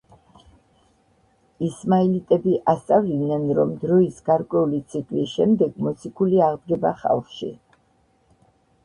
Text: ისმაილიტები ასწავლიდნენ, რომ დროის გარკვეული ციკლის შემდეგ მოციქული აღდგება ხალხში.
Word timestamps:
ისმაილიტები 1.65 2.53
ასწავლიდნენ, 2.73 3.45
რომ 3.59 3.73
დროის 3.83 4.17
გარკვეული 4.29 4.79
ციკლის 4.95 5.35
შემდეგ 5.37 5.77
მოციქული 5.89 6.41
აღდგება 6.47 6.95
ხალხში. 7.03 7.53